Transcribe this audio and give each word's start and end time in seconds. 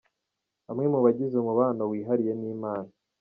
Bamwe 0.67 0.87
mu 0.93 0.99
bagize 1.05 1.33
umubano 1.37 1.83
wihariye 1.91 2.33
n’Imana. 2.41 2.89